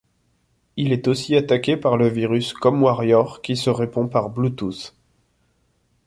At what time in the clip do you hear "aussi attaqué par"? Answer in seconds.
1.07-1.95